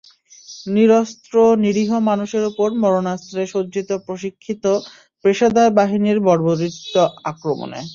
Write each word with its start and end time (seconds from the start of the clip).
নিরস্ত্র, 0.67 1.33
নিরীহ 1.63 1.91
মানুষের 2.09 2.43
ওপর 2.51 2.69
মারণাস্ত্রে 2.83 3.41
সজ্জিত 3.53 3.89
প্রশিক্ষিত, 4.07 4.63
পেশাদার 5.25 5.69
বাহিনীর 5.77 6.17
বর্বরোচিত 6.27 6.95
আক্রমণে। 7.31 7.79